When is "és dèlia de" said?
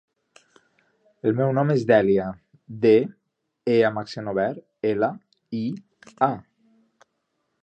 1.73-2.95